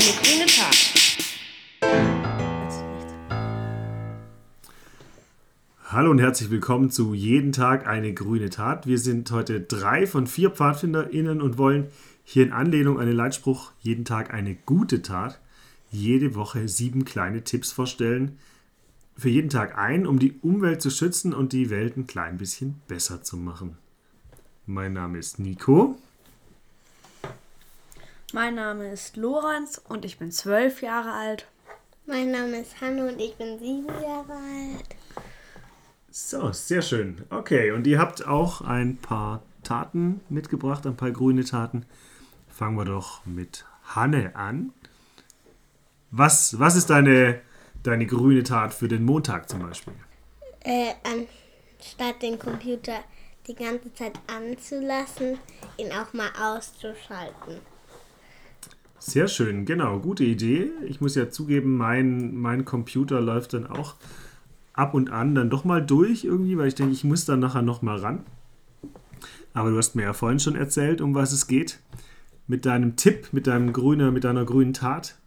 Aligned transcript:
eine 0.00 0.12
grüne 0.22 0.46
Tat. 0.46 0.76
Hallo 5.84 6.10
und 6.10 6.20
herzlich 6.20 6.50
willkommen 6.50 6.90
zu 6.90 7.12
Jeden 7.12 7.52
Tag 7.52 7.86
eine 7.86 8.14
grüne 8.14 8.48
Tat. 8.48 8.86
Wir 8.86 8.98
sind 8.98 9.30
heute 9.30 9.60
drei 9.60 10.06
von 10.06 10.26
vier 10.26 10.50
PfadfinderInnen 10.50 11.42
und 11.42 11.58
wollen 11.58 11.88
hier 12.24 12.44
in 12.44 12.52
Anlehnung 12.52 12.98
an 12.98 13.06
den 13.06 13.16
Leitspruch 13.16 13.72
Jeden 13.80 14.06
Tag 14.06 14.32
eine 14.32 14.54
gute 14.54 15.02
Tat 15.02 15.38
jede 15.90 16.34
Woche 16.34 16.68
sieben 16.68 17.04
kleine 17.04 17.42
Tipps 17.42 17.72
vorstellen. 17.72 18.38
Für 19.18 19.28
jeden 19.28 19.50
Tag 19.50 19.76
ein, 19.76 20.06
um 20.06 20.18
die 20.18 20.38
Umwelt 20.40 20.80
zu 20.80 20.88
schützen 20.88 21.34
und 21.34 21.52
die 21.52 21.68
Welt 21.68 21.96
ein 21.96 22.06
klein 22.06 22.38
bisschen 22.38 22.80
besser 22.86 23.22
zu 23.22 23.36
machen. 23.36 23.76
Mein 24.66 24.92
Name 24.94 25.18
ist 25.18 25.40
Nico. 25.40 25.98
Mein 28.32 28.54
Name 28.54 28.92
ist 28.92 29.16
Lorenz 29.16 29.80
und 29.88 30.04
ich 30.04 30.18
bin 30.18 30.30
zwölf 30.30 30.82
Jahre 30.82 31.12
alt. 31.12 31.46
Mein 32.06 32.30
Name 32.30 32.60
ist 32.60 32.80
Hanno 32.80 33.08
und 33.08 33.20
ich 33.20 33.34
bin 33.36 33.58
sieben 33.58 33.88
Jahre 34.02 34.32
alt. 34.32 34.96
So, 36.10 36.52
sehr 36.52 36.82
schön. 36.82 37.24
Okay, 37.30 37.72
und 37.72 37.86
ihr 37.86 37.98
habt 37.98 38.26
auch 38.26 38.60
ein 38.60 38.96
paar 38.98 39.42
Taten 39.64 40.20
mitgebracht, 40.28 40.86
ein 40.86 40.96
paar 40.96 41.10
grüne 41.10 41.44
Taten. 41.44 41.86
Fangen 42.48 42.76
wir 42.76 42.84
doch 42.84 43.24
mit 43.26 43.64
Hanne 43.84 44.36
an. 44.36 44.72
Was, 46.10 46.58
was 46.58 46.76
ist 46.76 46.90
deine, 46.90 47.40
deine 47.82 48.06
grüne 48.06 48.44
Tat 48.44 48.74
für 48.74 48.88
den 48.88 49.04
Montag 49.04 49.48
zum 49.48 49.60
Beispiel? 49.60 49.94
Äh, 50.60 50.92
anstatt 51.04 52.22
den 52.22 52.38
Computer 52.38 53.00
die 53.46 53.54
ganze 53.54 53.92
Zeit 53.94 54.18
anzulassen, 54.26 55.38
ihn 55.76 55.92
auch 55.92 56.12
mal 56.12 56.30
auszuschalten. 56.40 57.60
Sehr 59.00 59.28
schön, 59.28 59.64
genau, 59.64 59.98
gute 59.98 60.24
Idee. 60.24 60.70
Ich 60.86 61.00
muss 61.00 61.14
ja 61.14 61.30
zugeben, 61.30 61.78
mein, 61.78 62.36
mein 62.36 62.66
Computer 62.66 63.22
läuft 63.22 63.54
dann 63.54 63.66
auch 63.66 63.94
ab 64.74 64.92
und 64.92 65.10
an 65.10 65.34
dann 65.34 65.48
doch 65.48 65.64
mal 65.64 65.84
durch 65.84 66.24
irgendwie, 66.24 66.58
weil 66.58 66.68
ich 66.68 66.74
denke, 66.74 66.92
ich 66.92 67.02
muss 67.02 67.24
dann 67.24 67.40
nachher 67.40 67.62
noch 67.62 67.80
mal 67.80 67.96
ran. 67.96 68.20
Aber 69.54 69.70
du 69.70 69.78
hast 69.78 69.94
mir 69.96 70.02
ja 70.02 70.12
vorhin 70.12 70.38
schon 70.38 70.54
erzählt, 70.54 71.00
um 71.00 71.14
was 71.14 71.32
es 71.32 71.46
geht. 71.46 71.80
Mit 72.46 72.66
deinem 72.66 72.96
Tipp, 72.96 73.28
mit 73.32 73.46
deinem 73.46 73.72
grüner, 73.72 74.10
mit 74.10 74.24
deiner 74.24 74.44
grünen 74.44 74.74
Tat. 74.74 75.18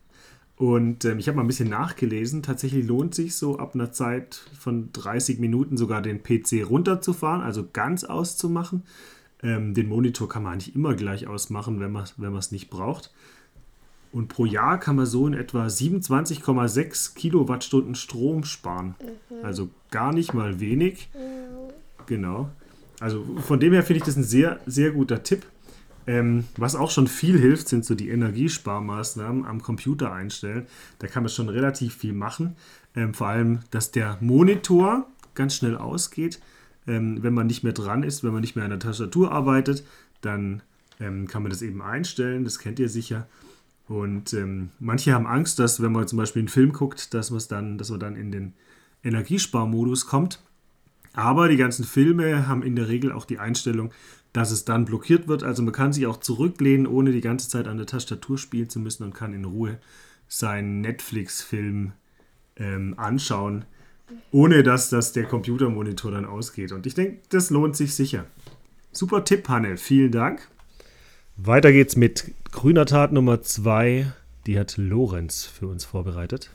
Und 0.55 1.03
ähm, 1.05 1.17
ich 1.17 1.27
habe 1.27 1.37
mal 1.37 1.43
ein 1.43 1.47
bisschen 1.47 1.69
nachgelesen. 1.69 2.43
Tatsächlich 2.43 2.85
lohnt 2.85 3.15
sich 3.15 3.35
so 3.35 3.57
ab 3.57 3.73
einer 3.73 3.91
Zeit 3.91 4.45
von 4.57 4.93
30 4.93 5.39
Minuten 5.39 5.77
sogar 5.77 6.03
den 6.03 6.21
PC 6.21 6.69
runterzufahren, 6.69 7.41
also 7.41 7.67
ganz 7.73 8.03
auszumachen. 8.03 8.83
Ähm, 9.41 9.73
den 9.73 9.89
Monitor 9.89 10.29
kann 10.29 10.43
man 10.43 10.53
eigentlich 10.53 10.75
immer 10.75 10.93
gleich 10.93 11.25
ausmachen, 11.25 11.79
wenn 11.79 11.91
man 11.91 12.37
es 12.37 12.51
nicht 12.51 12.69
braucht. 12.69 13.11
Und 14.13 14.27
pro 14.27 14.45
Jahr 14.45 14.79
kann 14.79 14.95
man 14.95 15.07
so 15.07 15.25
in 15.25 15.33
etwa 15.33 15.65
27,6 15.65 17.15
Kilowattstunden 17.15 17.95
Strom 17.95 18.43
sparen. 18.43 18.95
Mhm. 19.01 19.43
Also 19.43 19.69
gar 19.89 20.13
nicht 20.13 20.35
mal 20.35 20.59
wenig. 20.59 21.09
Mhm. 21.15 21.73
Genau. 22.05 22.49
Also 22.99 23.25
von 23.45 23.59
dem 23.59 23.73
her 23.73 23.81
finde 23.81 23.97
ich 23.97 24.03
das 24.03 24.15
ein 24.15 24.23
sehr, 24.23 24.59
sehr 24.67 24.91
guter 24.91 25.23
Tipp. 25.23 25.47
Ähm, 26.05 26.45
was 26.57 26.75
auch 26.75 26.91
schon 26.91 27.07
viel 27.07 27.39
hilft, 27.39 27.69
sind 27.69 27.85
so 27.85 27.95
die 27.95 28.09
Energiesparmaßnahmen 28.09 29.45
am 29.45 29.63
Computer 29.63 30.13
einstellen. 30.13 30.67
Da 30.99 31.07
kann 31.07 31.23
man 31.23 31.29
schon 31.29 31.49
relativ 31.49 31.95
viel 31.95 32.13
machen. 32.13 32.55
Ähm, 32.95 33.15
vor 33.15 33.27
allem, 33.27 33.61
dass 33.71 33.91
der 33.91 34.17
Monitor 34.21 35.07
ganz 35.33 35.55
schnell 35.55 35.75
ausgeht. 35.75 36.39
Ähm, 36.85 37.23
wenn 37.23 37.33
man 37.33 37.47
nicht 37.47 37.63
mehr 37.63 37.73
dran 37.73 38.03
ist, 38.03 38.23
wenn 38.23 38.33
man 38.33 38.41
nicht 38.41 38.55
mehr 38.55 38.65
an 38.65 38.71
der 38.71 38.79
Tastatur 38.79 39.31
arbeitet, 39.31 39.83
dann 40.21 40.61
ähm, 40.99 41.27
kann 41.27 41.41
man 41.41 41.49
das 41.49 41.63
eben 41.63 41.81
einstellen. 41.81 42.43
Das 42.43 42.59
kennt 42.59 42.77
ihr 42.77 42.89
sicher. 42.89 43.25
Und 43.87 44.33
ähm, 44.33 44.69
manche 44.79 45.13
haben 45.13 45.27
Angst, 45.27 45.59
dass 45.59 45.81
wenn 45.81 45.91
man 45.91 46.07
zum 46.07 46.17
Beispiel 46.17 46.41
einen 46.41 46.49
Film 46.49 46.71
guckt, 46.71 47.13
dass, 47.13 47.29
dann, 47.47 47.77
dass 47.77 47.89
man 47.89 47.99
dann 47.99 48.15
in 48.15 48.31
den 48.31 48.53
Energiesparmodus 49.03 50.07
kommt. 50.07 50.41
Aber 51.13 51.47
die 51.47 51.57
ganzen 51.57 51.85
Filme 51.85 52.47
haben 52.47 52.63
in 52.63 52.75
der 52.75 52.87
Regel 52.87 53.11
auch 53.11 53.25
die 53.25 53.39
Einstellung, 53.39 53.91
dass 54.31 54.51
es 54.51 54.65
dann 54.65 54.85
blockiert 54.85 55.27
wird. 55.27 55.43
Also 55.43 55.61
man 55.61 55.73
kann 55.73 55.93
sich 55.93 56.07
auch 56.07 56.17
zurücklehnen, 56.17 56.87
ohne 56.87 57.11
die 57.11 57.21
ganze 57.21 57.49
Zeit 57.49 57.67
an 57.67 57.77
der 57.77 57.85
Tastatur 57.85 58.37
spielen 58.37 58.69
zu 58.69 58.79
müssen 58.79 59.03
und 59.03 59.13
kann 59.13 59.33
in 59.33 59.45
Ruhe 59.45 59.77
seinen 60.27 60.81
Netflix-Film 60.81 61.91
ähm, 62.55 62.93
anschauen, 62.97 63.65
ohne 64.31 64.63
dass 64.63 64.89
das 64.89 65.13
der 65.13 65.25
Computermonitor 65.25 66.11
dann 66.11 66.25
ausgeht. 66.25 66.71
Und 66.71 66.87
ich 66.87 66.95
denke, 66.95 67.19
das 67.29 67.51
lohnt 67.51 67.75
sich 67.75 67.93
sicher. 67.93 68.25
Super 68.91 69.23
Tipp, 69.23 69.47
Hanne. 69.49 69.77
Vielen 69.77 70.11
Dank. 70.11 70.47
Weiter 71.35 71.71
geht's 71.71 71.95
mit 71.95 72.31
grüner 72.51 72.85
Tat 72.85 73.11
Nummer 73.11 73.41
2. 73.41 74.05
Die 74.45 74.59
hat 74.59 74.77
Lorenz 74.77 75.45
für 75.45 75.67
uns 75.67 75.83
vorbereitet. 75.83 76.51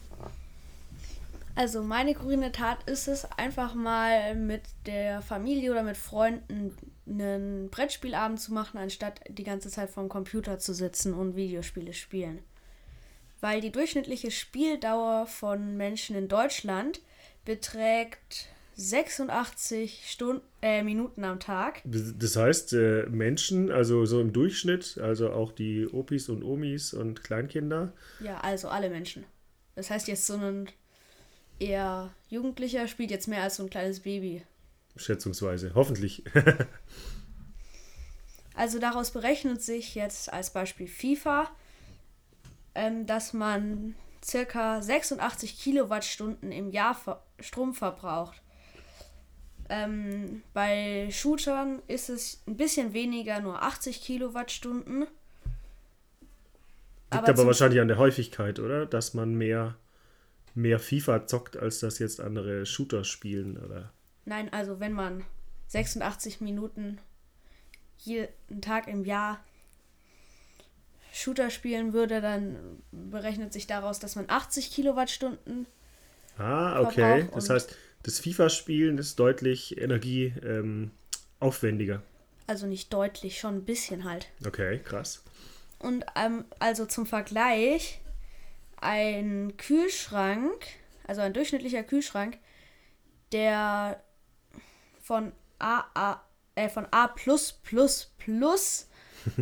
Also 1.57 1.83
meine 1.83 2.15
grüne 2.15 2.53
Tat 2.53 2.85
ist 2.89 3.09
es, 3.09 3.25
einfach 3.33 3.75
mal 3.75 4.37
mit 4.37 4.63
der 4.87 5.21
Familie 5.21 5.73
oder 5.73 5.83
mit 5.83 5.97
Freunden 5.97 6.77
einen 7.09 7.69
Brettspielabend 7.71 8.41
zu 8.41 8.53
machen, 8.55 8.79
anstatt 8.79 9.21
die 9.29 9.43
ganze 9.43 9.69
Zeit 9.69 9.91
vorm 9.91 10.09
Computer 10.09 10.61
zu 10.61 10.73
sitzen 10.73 11.13
und 11.13 11.35
Videospiele 11.35 11.93
spielen. 11.93 12.39
Weil 13.41 13.61
die 13.61 13.73
durchschnittliche 13.73 14.31
Spieldauer 14.31 15.27
von 15.27 15.77
Menschen 15.77 16.15
in 16.15 16.29
Deutschland 16.29 17.01
beträgt 17.45 18.49
86 18.79 20.09
Stunden, 20.09 20.41
äh, 20.63 20.85
Minuten 20.85 21.25
am 21.25 21.41
Tag. 21.41 21.83
Das 21.85 22.37
heißt, 22.37 22.75
äh, 22.75 23.07
Menschen, 23.11 23.73
also 23.73 24.07
so 24.07 24.21
im 24.21 24.33
Durchschnitt, 24.33 24.99
also 24.99 25.33
auch 25.33 25.51
die 25.51 25.89
Opis 25.89 26.29
und 26.29 26.45
Omis 26.45 26.95
und 26.95 27.25
Kleinkinder. 27.25 27.93
Ja, 28.21 28.39
also 28.39 28.69
alle 28.69 28.89
Menschen. 28.89 29.25
Das 29.75 29.91
heißt, 29.91 30.07
jetzt 30.07 30.29
so 30.29 30.35
ein 30.35 30.69
eher 31.59 32.15
Jugendlicher 32.29 32.87
spielt 32.87 33.11
jetzt 33.11 33.27
mehr 33.27 33.43
als 33.43 33.57
so 33.57 33.65
ein 33.65 33.71
kleines 33.71 34.01
Baby. 34.01 34.45
Schätzungsweise, 34.95 35.73
hoffentlich. 35.75 36.23
also 38.55 38.79
daraus 38.79 39.11
berechnet 39.11 39.61
sich 39.61 39.97
jetzt 39.97 40.33
als 40.33 40.53
Beispiel 40.53 40.87
FIFA, 40.87 41.51
ähm, 42.77 43.07
dass 43.07 43.33
man 43.33 43.97
circa 44.25 44.81
86 44.81 45.59
Kilowattstunden 45.59 46.53
im 46.53 46.71
Jahr 46.71 47.25
Strom 47.41 47.75
verbraucht. 47.75 48.41
Ähm, 49.69 50.43
bei 50.55 51.09
Shootern 51.11 51.83
ist 51.89 52.09
es 52.09 52.43
ein 52.47 52.57
bisschen 52.57 52.93
weniger, 52.95 53.41
nur 53.41 53.63
80 53.63 54.01
Kilowattstunden. 54.01 55.01
Liegt 55.01 55.11
aber, 57.11 57.29
aber 57.29 57.47
wahrscheinlich 57.47 57.81
an 57.81 57.89
der 57.89 57.99
Häufigkeit, 57.99 58.59
oder? 58.59 58.87
Dass 58.87 59.15
man 59.15 59.35
mehr, 59.35 59.77
mehr 60.55 60.79
FIFA 60.79 61.27
zockt, 61.27 61.57
als 61.57 61.81
das 61.81 61.99
jetzt 61.99 62.21
andere 62.21 62.67
Shooter 62.67 63.05
spielen, 63.05 63.57
oder? 63.59 63.93
Nein, 64.25 64.53
also 64.53 64.81
wenn 64.81 64.93
man 64.93 65.25
86 65.69 66.41
Minuten 66.41 66.99
jeden 67.99 68.61
Tag 68.61 68.89
im 68.89 69.05
Jahr 69.05 69.41
Shooter 71.13 71.51
spielen 71.51 71.93
würde, 71.93 72.21
dann 72.21 72.57
berechnet 72.93 73.53
sich 73.53 73.67
daraus, 73.67 73.99
dass 73.99 74.17
man 74.17 74.27
80 74.29 74.71
Kilowattstunden. 74.71 75.67
Ah, 76.39 76.81
okay. 76.83 77.29
Das 77.35 77.51
heißt, 77.51 77.75
das 78.03 78.21
FIFA-Spielen 78.21 78.99
ist 78.99 79.19
deutlich 79.19 79.79
energieaufwendiger. 79.79 81.95
Ähm, 81.95 82.03
also 82.47 82.67
nicht 82.67 82.93
deutlich, 82.93 83.39
schon 83.39 83.57
ein 83.57 83.65
bisschen 83.65 84.05
halt. 84.05 84.29
Okay, 84.47 84.79
krass. 84.79 85.23
Und 85.79 86.05
ähm, 86.17 86.45
also 86.59 86.87
zum 86.87 87.07
Vergleich, 87.07 88.01
ein 88.81 89.57
Kühlschrank, 89.57 90.67
also 91.07 91.21
ein 91.21 91.35
durchschnittlicher 91.35 91.83
Kühlschrank, 91.83 92.39
der 93.33 94.03
von 95.03 95.33
A, 95.59 95.85
A, 95.95 96.23
äh, 96.55 96.69
von 96.69 96.87
A 96.91 97.09
plus 97.09 97.53
plus 97.53 98.13
plus. 98.19 98.89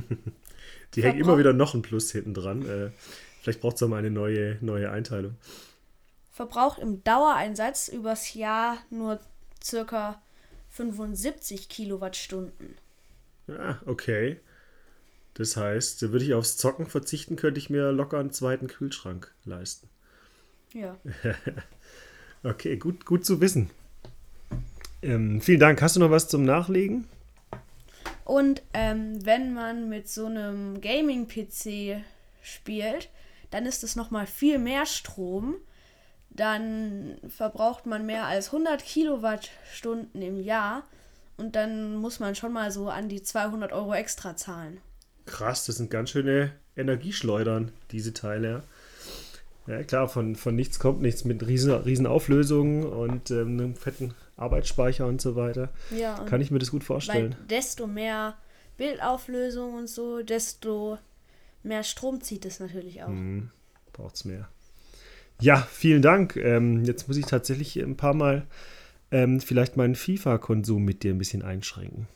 Die 0.94 1.02
hängen 1.02 1.20
immer 1.20 1.36
wieder 1.36 1.52
noch 1.52 1.74
ein 1.74 1.82
Plus 1.82 2.10
hinten 2.10 2.32
dran. 2.32 2.66
Äh, 2.66 2.90
vielleicht 3.42 3.60
braucht 3.60 3.80
es 3.80 3.86
mal 3.86 3.98
eine 3.98 4.10
neue, 4.10 4.56
neue 4.62 4.90
Einteilung 4.90 5.36
verbraucht 6.36 6.78
im 6.80 7.02
Dauereinsatz 7.02 7.88
übers 7.88 8.34
Jahr 8.34 8.76
nur 8.90 9.18
circa 9.64 10.20
75 10.68 11.70
Kilowattstunden. 11.70 12.76
Ja, 13.46 13.80
okay. 13.86 14.38
Das 15.32 15.56
heißt, 15.56 16.12
würde 16.12 16.26
ich 16.26 16.34
aufs 16.34 16.58
Zocken 16.58 16.86
verzichten, 16.88 17.36
könnte 17.36 17.58
ich 17.58 17.70
mir 17.70 17.90
locker 17.90 18.18
einen 18.18 18.32
zweiten 18.32 18.66
Kühlschrank 18.66 19.34
leisten. 19.46 19.88
Ja. 20.74 20.98
okay, 22.42 22.76
gut, 22.76 23.06
gut 23.06 23.24
zu 23.24 23.40
wissen. 23.40 23.70
Ähm, 25.00 25.40
vielen 25.40 25.60
Dank. 25.60 25.80
Hast 25.80 25.96
du 25.96 26.00
noch 26.00 26.10
was 26.10 26.28
zum 26.28 26.44
Nachlegen? 26.44 27.08
Und 28.26 28.62
ähm, 28.74 29.24
wenn 29.24 29.54
man 29.54 29.88
mit 29.88 30.06
so 30.10 30.26
einem 30.26 30.82
Gaming-PC 30.82 32.04
spielt, 32.42 33.08
dann 33.50 33.64
ist 33.64 33.82
es 33.82 33.96
nochmal 33.96 34.26
viel 34.26 34.58
mehr 34.58 34.84
Strom 34.84 35.56
dann 36.36 37.16
verbraucht 37.28 37.86
man 37.86 38.06
mehr 38.06 38.26
als 38.26 38.46
100 38.46 38.82
Kilowattstunden 38.84 40.22
im 40.22 40.40
Jahr 40.40 40.84
und 41.36 41.56
dann 41.56 41.96
muss 41.96 42.20
man 42.20 42.34
schon 42.34 42.52
mal 42.52 42.70
so 42.70 42.88
an 42.88 43.08
die 43.08 43.22
200 43.22 43.72
Euro 43.72 43.94
extra 43.94 44.36
zahlen. 44.36 44.80
Krass, 45.26 45.66
das 45.66 45.76
sind 45.76 45.90
ganz 45.90 46.10
schöne, 46.10 46.52
Energie 46.76 47.12
schleudern, 47.12 47.72
diese 47.90 48.14
Teile. 48.14 48.62
Ja, 49.66 49.82
klar, 49.82 50.08
von, 50.08 50.36
von 50.36 50.54
nichts 50.54 50.78
kommt 50.78 51.02
nichts 51.02 51.24
mit 51.24 51.44
riesen, 51.46 51.72
riesen 51.72 52.06
Auflösungen 52.06 52.84
und 52.84 53.30
ähm, 53.32 53.58
einem 53.58 53.74
fetten 53.74 54.14
Arbeitsspeicher 54.36 55.06
und 55.06 55.20
so 55.20 55.34
weiter. 55.34 55.70
Ja, 55.90 56.14
Kann 56.24 56.40
ich 56.40 56.50
mir 56.50 56.60
das 56.60 56.70
gut 56.70 56.84
vorstellen. 56.84 57.34
desto 57.50 57.86
mehr 57.86 58.36
Bildauflösung 58.76 59.74
und 59.74 59.88
so, 59.88 60.22
desto 60.22 60.98
mehr 61.62 61.82
Strom 61.82 62.20
zieht 62.20 62.44
es 62.44 62.60
natürlich 62.60 63.02
auch. 63.02 63.08
Mhm. 63.08 63.50
Braucht's 63.92 64.24
mehr. 64.24 64.48
Ja, 65.40 65.66
vielen 65.70 66.02
Dank. 66.02 66.36
Ähm, 66.36 66.84
jetzt 66.84 67.08
muss 67.08 67.16
ich 67.16 67.26
tatsächlich 67.26 67.78
ein 67.78 67.96
paar 67.96 68.14
Mal 68.14 68.46
ähm, 69.10 69.40
vielleicht 69.40 69.76
meinen 69.76 69.94
FIFA-Konsum 69.94 70.84
mit 70.84 71.02
dir 71.02 71.12
ein 71.12 71.18
bisschen 71.18 71.42
einschränken. 71.42 72.08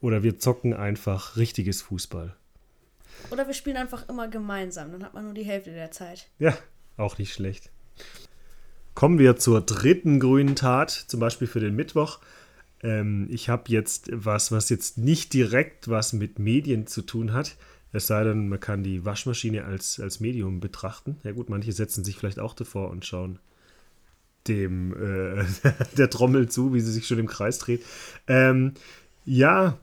Oder 0.00 0.22
wir 0.22 0.38
zocken 0.38 0.74
einfach 0.74 1.36
richtiges 1.36 1.82
Fußball. 1.82 2.34
Oder 3.30 3.46
wir 3.46 3.54
spielen 3.54 3.76
einfach 3.76 4.08
immer 4.08 4.28
gemeinsam, 4.28 4.92
dann 4.92 5.04
hat 5.04 5.14
man 5.14 5.24
nur 5.24 5.34
die 5.34 5.44
Hälfte 5.44 5.70
der 5.70 5.90
Zeit. 5.90 6.28
Ja, 6.38 6.56
auch 6.96 7.18
nicht 7.18 7.32
schlecht. 7.32 7.70
Kommen 8.94 9.18
wir 9.18 9.36
zur 9.36 9.60
dritten 9.60 10.20
grünen 10.20 10.56
Tat, 10.56 10.90
zum 10.90 11.20
Beispiel 11.20 11.48
für 11.48 11.60
den 11.60 11.74
Mittwoch. 11.74 12.20
Ähm, 12.82 13.28
ich 13.30 13.48
habe 13.48 13.64
jetzt 13.68 14.10
was, 14.12 14.52
was 14.52 14.68
jetzt 14.68 14.98
nicht 14.98 15.32
direkt 15.32 15.88
was 15.88 16.12
mit 16.12 16.38
Medien 16.38 16.86
zu 16.86 17.02
tun 17.02 17.32
hat. 17.32 17.56
Es 17.94 18.08
sei 18.08 18.24
denn, 18.24 18.48
man 18.48 18.58
kann 18.58 18.82
die 18.82 19.04
Waschmaschine 19.04 19.64
als, 19.64 20.00
als 20.00 20.18
Medium 20.18 20.58
betrachten. 20.58 21.16
Ja 21.22 21.30
gut, 21.30 21.48
manche 21.48 21.70
setzen 21.70 22.02
sich 22.02 22.16
vielleicht 22.16 22.40
auch 22.40 22.54
davor 22.54 22.90
und 22.90 23.06
schauen 23.06 23.38
dem 24.48 24.92
äh, 24.94 25.44
der 25.96 26.10
Trommel 26.10 26.48
zu, 26.48 26.74
wie 26.74 26.80
sie 26.80 26.90
sich 26.90 27.06
schon 27.06 27.20
im 27.20 27.28
Kreis 27.28 27.58
dreht. 27.60 27.84
Ähm, 28.26 28.72
ja, 29.24 29.78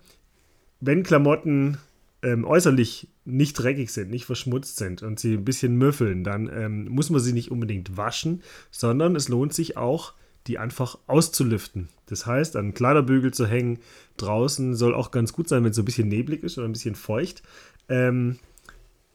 wenn 0.82 1.04
Klamotten 1.04 1.78
ähm, 2.22 2.44
äußerlich 2.44 3.08
nicht 3.24 3.54
dreckig 3.54 3.94
sind, 3.94 4.10
nicht 4.10 4.26
verschmutzt 4.26 4.76
sind 4.76 5.04
und 5.04 5.18
sie 5.18 5.36
ein 5.36 5.46
bisschen 5.46 5.78
müffeln, 5.78 6.26
dann 6.26 6.50
ähm, 6.54 6.90
muss 6.90 7.12
man 7.12 7.22
sie 7.22 7.32
nicht 7.32 7.50
unbedingt 7.50 7.96
waschen, 7.96 8.44
sondern 8.72 9.16
es 9.16 9.30
lohnt 9.30 9.54
sich 9.54 9.78
auch, 9.78 10.16
die 10.48 10.58
einfach 10.58 10.98
auszulüften. 11.08 11.90
Das 12.08 12.26
heißt, 12.26 12.56
an 12.56 12.74
Kleiderbügel 12.74 13.34
zu 13.34 13.46
hängen, 13.46 13.80
draußen 14.18 14.76
soll 14.76 14.94
auch 14.94 15.12
ganz 15.12 15.34
gut 15.34 15.48
sein, 15.48 15.64
wenn 15.64 15.70
es 15.70 15.76
so 15.76 15.82
ein 15.82 15.86
bisschen 15.86 16.08
neblig 16.08 16.44
ist 16.44 16.58
oder 16.58 16.68
ein 16.68 16.74
bisschen 16.74 16.96
feucht. 16.96 17.44
Ähm, 17.90 18.40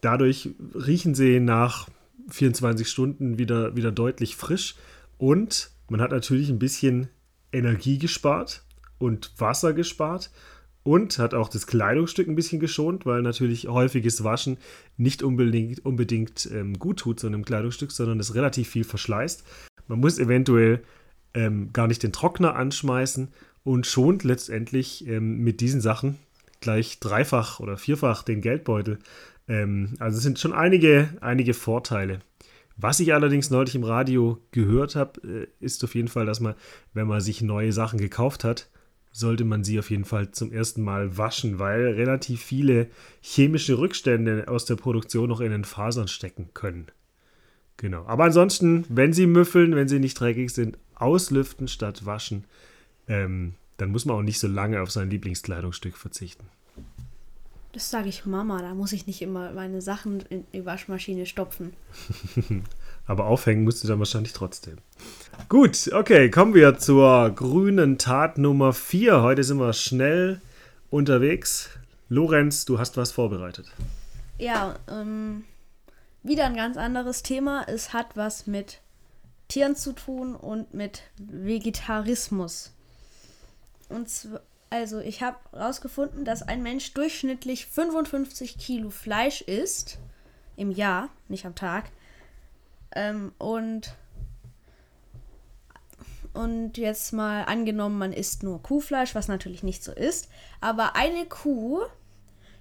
dadurch 0.01 0.51
riechen 0.75 1.15
sie 1.15 1.41
nach 1.41 1.89
24 2.31 2.89
Stunden 2.89 3.39
wieder, 3.39 3.77
wieder 3.77 3.93
deutlich 3.93 4.37
frisch 4.37 4.75
und 5.19 5.71
man 5.89 6.01
hat 6.01 6.11
natürlich 6.11 6.49
ein 6.51 6.59
bisschen 6.59 7.09
Energie 7.53 7.99
gespart 7.99 8.65
und 8.99 9.33
Wasser 9.39 9.73
gespart 9.73 10.31
und 10.83 11.19
hat 11.19 11.35
auch 11.35 11.49
das 11.49 11.67
Kleidungsstück 11.67 12.29
ein 12.29 12.37
bisschen 12.37 12.61
geschont, 12.61 13.07
weil 13.07 13.23
natürlich 13.23 13.67
häufiges 13.67 14.23
Waschen 14.23 14.59
nicht 14.97 15.23
unbedingt, 15.23 15.85
unbedingt 15.85 16.49
ähm, 16.53 16.79
gut 16.79 17.01
tut 17.01 17.19
so 17.19 17.27
einem 17.27 17.45
Kleidungsstück, 17.45 17.91
sondern 17.91 18.21
es 18.21 18.35
relativ 18.35 18.69
viel 18.69 18.85
verschleißt. 18.85 19.45
Man 19.89 20.01
muss 20.01 20.19
eventuell 20.19 20.83
ähm, 21.35 21.73
gar 21.73 21.89
nicht 21.89 22.03
den 22.03 22.13
Trockner 22.13 22.55
anschmeißen 22.55 23.29
und 23.65 23.87
schont 23.87 24.23
letztendlich 24.23 25.07
ähm, 25.09 25.39
mit 25.39 25.61
diesen 25.61 25.81
Sachen 25.81 26.19
gleich 26.61 27.01
dreifach 27.01 27.61
oder 27.61 27.77
vierfach 27.77 28.23
den 28.23 28.41
Geldbeutel. 28.41 28.99
Ähm, 29.49 29.95
also 29.99 30.17
es 30.17 30.23
sind 30.23 30.39
schon 30.39 30.53
einige, 30.53 31.09
einige 31.21 31.55
Vorteile. 31.55 32.21
Was 32.77 33.01
ich 33.01 33.15
allerdings 33.15 33.51
neulich 33.51 33.75
im 33.75 33.85
Radio 33.85 34.39
gehört 34.51 34.97
habe, 34.97 35.49
äh, 35.61 35.65
ist 35.65 35.83
auf 35.83 35.95
jeden 35.95 36.09
Fall, 36.09 36.27
dass 36.27 36.41
man, 36.41 36.55
wenn 36.93 37.07
man 37.07 37.21
sich 37.21 37.41
neue 37.41 37.73
Sachen 37.73 37.99
gekauft 37.99 38.45
hat, 38.45 38.69
sollte 39.13 39.45
man 39.47 39.65
sie 39.65 39.79
auf 39.79 39.91
jeden 39.91 40.05
Fall 40.05 40.31
zum 40.33 40.53
ersten 40.53 40.83
Mal 40.83 41.17
waschen, 41.17 41.59
weil 41.59 41.87
relativ 41.95 42.43
viele 42.43 42.89
chemische 43.23 43.79
Rückstände 43.79 44.45
aus 44.47 44.67
der 44.67 44.77
Produktion 44.77 45.31
noch 45.31 45.41
in 45.41 45.53
den 45.53 45.65
Fasern 45.65 46.07
stecken 46.07 46.51
können. 46.53 46.89
Genau. 47.79 48.05
Aber 48.07 48.25
ansonsten, 48.25 48.85
wenn 48.91 49.15
sie 49.15 49.27
müffeln, 49.27 49.75
wenn 49.75 49.89
sie 49.89 50.01
nicht 50.01 50.21
dreckig 50.21 50.51
sind, 50.51 50.79
auslüften 50.95 51.67
statt 51.67 52.05
waschen, 52.05 52.45
ähm, 53.09 53.55
dann 53.77 53.91
muss 53.91 54.05
man 54.05 54.17
auch 54.17 54.23
nicht 54.23 54.39
so 54.39 54.49
lange 54.49 54.81
auf 54.81 54.91
sein 54.91 55.11
Lieblingskleidungsstück 55.11 55.97
verzichten. 55.97 56.47
Das 57.73 57.91
sage 57.91 58.09
ich 58.09 58.25
Mama, 58.25 58.63
da 58.63 58.75
muss 58.75 58.93
ich 58.93 59.07
nicht 59.07 59.21
immer 59.21 59.53
meine 59.53 59.83
Sachen 59.83 60.23
in 60.31 60.47
die 60.55 60.65
Waschmaschine 60.65 61.27
stopfen. 61.27 61.75
Aber 63.07 63.27
aufhängen 63.27 63.65
musst 63.65 63.85
du 63.85 63.89
dann 63.89 63.99
wahrscheinlich 63.99 64.33
trotzdem. 64.33 64.79
Gut, 65.51 65.93
okay, 65.93 66.31
kommen 66.31 66.55
wir 66.55 66.79
zur 66.79 67.31
grünen 67.31 67.99
Tat 67.99 68.39
Nummer 68.39 68.73
4. 68.73 69.21
Heute 69.21 69.45
sind 69.45 69.59
wir 69.59 69.75
schnell 69.75 70.41
unterwegs. 70.89 71.69
Lorenz, 72.09 72.65
du 72.65 72.79
hast 72.79 72.97
was 72.97 73.13
vorbereitet. 73.13 73.67
Ja, 74.39 74.77
ähm, 74.91 75.45
wieder 76.23 76.47
ein 76.47 76.57
ganz 76.57 76.79
anderes 76.79 77.23
Thema. 77.23 77.65
Es 77.69 77.93
hat 77.93 78.17
was 78.17 78.47
mit 78.47 78.81
Tieren 79.49 79.77
zu 79.77 79.93
tun 79.93 80.35
und 80.35 80.73
mit 80.73 81.03
Vegetarismus. 81.19 82.73
Und 83.89 84.09
zwar, 84.09 84.41
also 84.71 84.99
ich 84.99 85.23
habe 85.23 85.39
herausgefunden, 85.53 86.25
dass 86.25 86.43
ein 86.43 86.63
Mensch 86.63 86.93
durchschnittlich 86.95 87.67
55 87.67 88.59
Kilo 88.59 88.91
Fleisch 88.91 89.43
isst 89.43 89.99
im 90.57 90.71
Jahr, 90.71 91.09
nicht 91.29 91.47
am 91.47 91.55
Tag. 91.55 91.91
Ähm, 92.95 93.33
und 93.39 93.95
und 96.33 96.77
jetzt 96.77 97.15
mal 97.15 97.45
angenommen, 97.45 97.97
man 97.97 98.13
isst 98.13 98.43
nur 98.43 98.63
Kuhfleisch, 98.63 99.15
was 99.15 99.27
natürlich 99.27 99.63
nicht 99.63 99.83
so 99.83 99.93
ist, 99.93 100.29
aber 100.61 100.95
eine 100.95 101.25
Kuh 101.25 101.81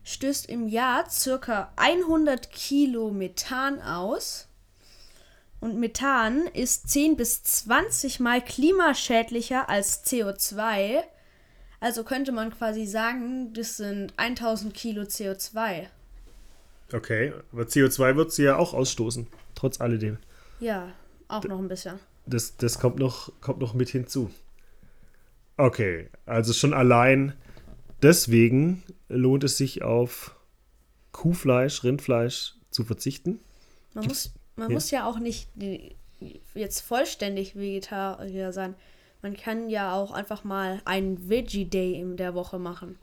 stößt 0.05 0.45
im 0.47 0.67
Jahr 0.69 1.09
circa 1.09 1.73
100 1.75 2.51
Kilo 2.51 3.11
Methan 3.11 3.81
aus. 3.81 4.47
Und 5.59 5.77
Methan 5.77 6.47
ist 6.47 6.89
10 6.89 7.17
bis 7.17 7.43
20 7.43 8.19
mal 8.19 8.41
klimaschädlicher 8.41 9.67
als 9.67 10.05
CO2. 10.05 11.03
Also 11.85 12.03
könnte 12.03 12.31
man 12.31 12.49
quasi 12.49 12.87
sagen, 12.87 13.53
das 13.53 13.77
sind 13.77 14.11
1000 14.17 14.73
Kilo 14.73 15.03
CO2. 15.03 15.85
Okay, 16.91 17.31
aber 17.51 17.61
CO2 17.61 18.15
wird 18.15 18.31
sie 18.31 18.41
ja 18.41 18.55
auch 18.55 18.73
ausstoßen, 18.73 19.27
trotz 19.53 19.79
alledem. 19.79 20.17
Ja, 20.59 20.91
auch 21.27 21.43
noch 21.43 21.59
ein 21.59 21.67
bisschen. 21.67 21.99
Das, 22.25 22.57
das 22.57 22.79
kommt, 22.79 22.97
noch, 22.97 23.31
kommt 23.39 23.59
noch 23.59 23.75
mit 23.75 23.89
hinzu. 23.89 24.31
Okay, 25.57 26.09
also 26.25 26.53
schon 26.53 26.73
allein 26.73 27.33
deswegen 28.01 28.81
lohnt 29.07 29.43
es 29.43 29.57
sich 29.57 29.83
auf 29.83 30.35
Kuhfleisch, 31.11 31.83
Rindfleisch 31.83 32.55
zu 32.71 32.83
verzichten. 32.83 33.39
Man, 33.93 34.05
muss, 34.07 34.31
man 34.55 34.69
Ja. 34.69 34.73
muss 34.73 34.89
ja 34.89 35.07
auch 35.07 35.19
nicht 35.19 35.49
jetzt 36.55 36.79
vollständig 36.79 37.55
Vegetarier 37.55 38.53
sein. 38.53 38.73
Man 39.21 39.35
kann 39.35 39.69
ja 39.69 39.93
auch 39.93 40.11
einfach 40.11 40.43
mal 40.43 40.81
einen 40.85 41.29
Veggie 41.29 41.65
Day 41.65 41.99
in 41.99 42.17
der 42.17 42.35
Woche 42.35 42.59
machen. 42.59 42.97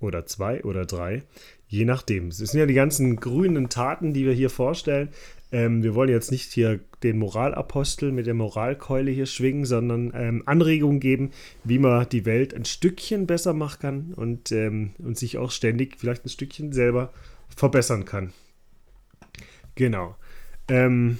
Oder 0.00 0.26
zwei 0.26 0.62
oder 0.62 0.86
drei, 0.86 1.24
je 1.66 1.84
nachdem. 1.84 2.28
Es 2.28 2.38
sind 2.38 2.58
ja 2.58 2.66
die 2.66 2.74
ganzen 2.74 3.16
grünen 3.16 3.68
Taten, 3.68 4.14
die 4.14 4.24
wir 4.24 4.32
hier 4.32 4.50
vorstellen. 4.50 5.08
Ähm, 5.50 5.82
wir 5.82 5.94
wollen 5.94 6.10
jetzt 6.10 6.30
nicht 6.30 6.52
hier 6.52 6.78
den 7.02 7.18
Moralapostel 7.18 8.12
mit 8.12 8.26
der 8.26 8.34
Moralkeule 8.34 9.10
hier 9.10 9.26
schwingen, 9.26 9.64
sondern 9.64 10.12
ähm, 10.14 10.42
Anregungen 10.46 11.00
geben, 11.00 11.30
wie 11.64 11.78
man 11.78 12.08
die 12.08 12.26
Welt 12.26 12.54
ein 12.54 12.64
Stückchen 12.64 13.26
besser 13.26 13.54
machen 13.54 13.80
kann 13.80 14.14
und, 14.14 14.52
ähm, 14.52 14.92
und 14.98 15.18
sich 15.18 15.38
auch 15.38 15.50
ständig 15.50 15.96
vielleicht 15.98 16.24
ein 16.24 16.30
Stückchen 16.30 16.72
selber 16.72 17.12
verbessern 17.48 18.04
kann. 18.04 18.32
Genau. 19.74 20.16
Ähm, 20.68 21.18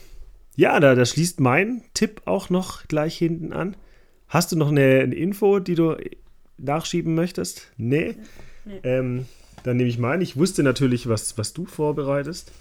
ja, 0.56 0.78
da, 0.78 0.94
da 0.94 1.06
schließt 1.06 1.40
mein 1.40 1.82
Tipp 1.94 2.22
auch 2.26 2.50
noch 2.50 2.86
gleich 2.86 3.16
hinten 3.16 3.52
an. 3.52 3.76
Hast 4.28 4.52
du 4.52 4.56
noch 4.56 4.68
eine, 4.68 5.00
eine 5.00 5.14
Info, 5.14 5.58
die 5.58 5.74
du 5.74 5.96
nachschieben 6.58 7.14
möchtest? 7.14 7.70
Nee. 7.76 8.16
Nee. 8.64 8.80
Ähm, 8.82 9.26
dann 9.62 9.76
nehme 9.76 9.88
ich 9.88 9.98
mal. 9.98 10.22
Ich 10.22 10.36
wusste 10.36 10.62
natürlich, 10.62 11.08
was, 11.08 11.38
was 11.38 11.52
du 11.52 11.64
vorbereitest 11.64 12.52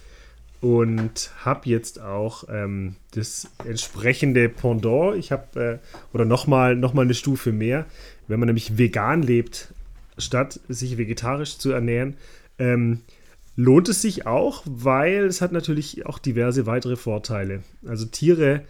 und 0.61 1.31
habe 1.43 1.69
jetzt 1.69 2.01
auch 2.01 2.45
ähm, 2.49 2.95
das 3.11 3.49
entsprechende 3.65 4.49
Pendant. 4.49 5.17
Ich 5.17 5.31
habe, 5.31 5.79
äh, 5.81 6.13
oder 6.13 6.25
nochmal 6.25 6.75
noch 6.75 6.93
mal 6.93 7.03
eine 7.03 7.13
Stufe 7.13 7.51
mehr, 7.51 7.85
wenn 8.27 8.39
man 8.39 8.47
nämlich 8.47 8.77
vegan 8.77 9.21
lebt, 9.21 9.73
statt 10.17 10.59
sich 10.67 10.97
vegetarisch 10.97 11.57
zu 11.57 11.71
ernähren, 11.71 12.15
ähm, 12.57 13.01
lohnt 13.55 13.89
es 13.89 14.01
sich 14.01 14.25
auch, 14.25 14.63
weil 14.65 15.25
es 15.25 15.41
hat 15.41 15.51
natürlich 15.51 16.05
auch 16.05 16.17
diverse 16.19 16.65
weitere 16.65 16.95
Vorteile. 16.95 17.63
Also 17.85 18.05
Tiere 18.05 18.63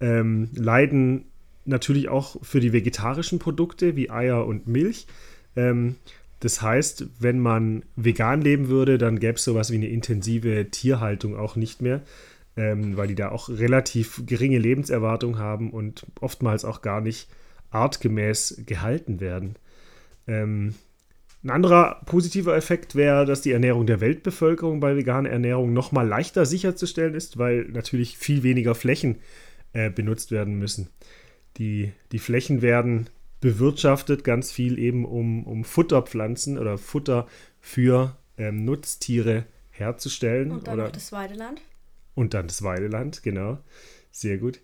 ähm, 0.00 0.48
leiden 0.54 1.24
natürlich 1.66 2.08
auch 2.08 2.36
für 2.42 2.60
die 2.60 2.72
vegetarischen 2.72 3.38
Produkte 3.38 3.96
wie 3.96 4.10
Eier 4.10 4.46
und 4.46 4.66
Milch. 4.66 5.06
Ähm, 5.56 5.96
das 6.40 6.60
heißt, 6.60 7.06
wenn 7.18 7.40
man 7.40 7.82
vegan 7.96 8.42
leben 8.42 8.68
würde, 8.68 8.98
dann 8.98 9.18
gäbe 9.18 9.34
es 9.34 9.44
sowas 9.44 9.70
wie 9.70 9.76
eine 9.76 9.88
intensive 9.88 10.70
Tierhaltung 10.70 11.36
auch 11.36 11.56
nicht 11.56 11.80
mehr, 11.80 12.02
ähm, 12.56 12.96
weil 12.96 13.08
die 13.08 13.14
da 13.14 13.30
auch 13.30 13.48
relativ 13.48 14.22
geringe 14.26 14.58
Lebenserwartung 14.58 15.38
haben 15.38 15.70
und 15.70 16.06
oftmals 16.20 16.64
auch 16.64 16.82
gar 16.82 17.00
nicht 17.00 17.28
artgemäß 17.70 18.62
gehalten 18.66 19.20
werden. 19.20 19.56
Ähm, 20.28 20.74
Ein 21.42 21.50
anderer 21.50 22.02
positiver 22.06 22.56
Effekt 22.56 22.96
wäre, 22.96 23.24
dass 23.24 23.40
die 23.40 23.52
Ernährung 23.52 23.86
der 23.86 24.00
Weltbevölkerung 24.00 24.80
bei 24.80 24.96
veganer 24.96 25.30
Ernährung 25.30 25.72
nochmal 25.72 26.06
leichter 26.06 26.44
sicherzustellen 26.44 27.14
ist, 27.14 27.38
weil 27.38 27.64
natürlich 27.64 28.18
viel 28.18 28.42
weniger 28.42 28.74
Flächen 28.74 29.16
äh, 29.72 29.90
benutzt 29.90 30.32
werden 30.32 30.58
müssen. 30.58 30.88
Die, 31.56 31.92
die 32.12 32.18
Flächen 32.18 32.62
werden 32.62 33.08
bewirtschaftet, 33.40 34.24
ganz 34.24 34.50
viel 34.50 34.78
eben 34.78 35.04
um, 35.04 35.44
um 35.44 35.64
Futterpflanzen 35.64 36.58
oder 36.58 36.78
Futter 36.78 37.26
für 37.60 38.16
ähm, 38.38 38.64
Nutztiere 38.64 39.46
herzustellen. 39.70 40.50
Und 40.50 40.66
dann 40.66 40.74
oder, 40.74 40.84
noch 40.84 40.92
das 40.92 41.12
Weideland. 41.12 41.60
und 42.14 42.34
dann 42.34 42.46
das 42.46 42.62
Weideland, 42.62 43.22
genau. 43.22 43.58
Sehr 44.10 44.38
gut. 44.38 44.60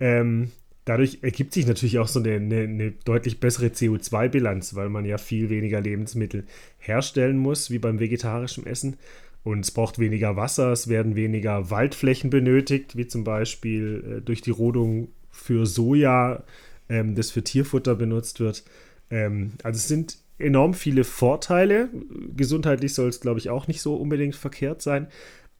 Ähm, 0.00 0.52
dadurch 0.84 1.18
ergibt 1.22 1.52
sich 1.52 1.66
natürlich 1.66 1.98
auch 1.98 2.08
so 2.08 2.20
eine, 2.20 2.34
eine, 2.34 2.60
eine 2.60 2.92
deutlich 2.92 3.40
bessere 3.40 3.66
CO2-Bilanz, 3.66 4.74
weil 4.74 4.88
man 4.88 5.04
ja 5.04 5.18
viel 5.18 5.50
weniger 5.50 5.80
Lebensmittel 5.80 6.44
herstellen 6.78 7.38
muss, 7.38 7.70
wie 7.70 7.78
beim 7.78 8.00
vegetarischen 8.00 8.66
Essen. 8.66 8.96
Und 9.44 9.60
es 9.60 9.72
braucht 9.72 9.98
weniger 9.98 10.36
Wasser, 10.36 10.70
es 10.70 10.88
werden 10.88 11.16
weniger 11.16 11.70
Waldflächen 11.70 12.30
benötigt, 12.30 12.96
wie 12.96 13.08
zum 13.08 13.24
Beispiel 13.24 14.18
äh, 14.18 14.20
durch 14.20 14.40
die 14.40 14.50
Rodung 14.50 15.08
für 15.32 15.66
Soja, 15.66 16.44
ähm, 16.88 17.14
das 17.14 17.30
für 17.30 17.42
Tierfutter 17.42 17.96
benutzt 17.96 18.38
wird. 18.38 18.62
Ähm, 19.10 19.52
also 19.62 19.78
es 19.78 19.88
sind 19.88 20.18
enorm 20.38 20.74
viele 20.74 21.04
Vorteile. 21.04 21.88
Gesundheitlich 22.36 22.94
soll 22.94 23.08
es, 23.08 23.20
glaube 23.20 23.40
ich, 23.40 23.50
auch 23.50 23.66
nicht 23.66 23.80
so 23.82 23.96
unbedingt 23.96 24.36
verkehrt 24.36 24.82
sein. 24.82 25.08